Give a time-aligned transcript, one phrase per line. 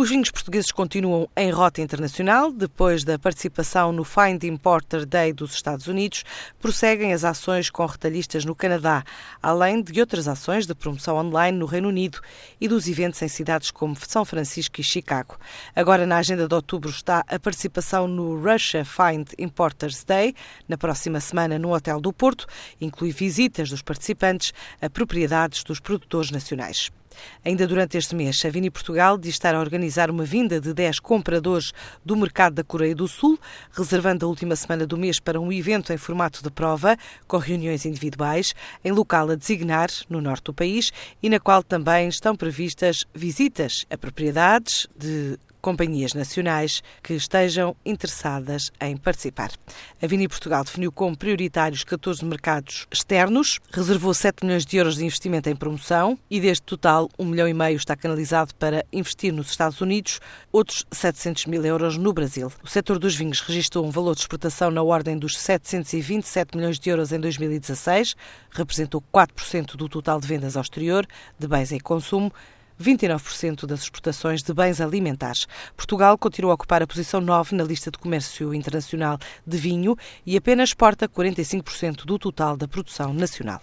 [0.00, 2.52] Os vinhos portugueses continuam em rota internacional.
[2.52, 6.22] Depois da participação no Find Importer Day dos Estados Unidos,
[6.60, 9.02] prosseguem as ações com retalhistas no Canadá,
[9.42, 12.20] além de outras ações de promoção online no Reino Unido
[12.60, 15.36] e dos eventos em cidades como São Francisco e Chicago.
[15.74, 20.32] Agora, na agenda de outubro, está a participação no Russia Find Importers Day,
[20.68, 22.46] na próxima semana no Hotel do Porto.
[22.80, 26.88] Inclui visitas dos participantes a propriedades dos produtores nacionais.
[27.44, 31.00] Ainda durante este mês, a Vini Portugal diz estar a organizar uma vinda de 10
[31.00, 31.72] compradores
[32.04, 33.38] do mercado da Coreia do Sul,
[33.72, 37.84] reservando a última semana do mês para um evento em formato de prova, com reuniões
[37.86, 43.04] individuais, em local a designar, no norte do país, e na qual também estão previstas
[43.14, 49.50] visitas a propriedades de companhias nacionais que estejam interessadas em participar.
[50.00, 55.04] A Vini Portugal definiu como prioritários 14 mercados externos, reservou 7 milhões de euros de
[55.04, 59.50] investimento em promoção e deste total 1 milhão e meio está canalizado para investir nos
[59.50, 60.20] Estados Unidos,
[60.52, 62.52] outros 700 mil euros no Brasil.
[62.62, 66.90] O setor dos vinhos registrou um valor de exportação na ordem dos 727 milhões de
[66.90, 68.14] euros em 2016,
[68.50, 71.06] representou 4% do total de vendas ao exterior
[71.38, 72.32] de bens e consumo,
[72.80, 75.46] 29% das exportações de bens alimentares.
[75.76, 80.36] Portugal continua a ocupar a posição 9 na lista de comércio internacional de vinho e
[80.36, 83.60] apenas exporta 45% do total da produção nacional.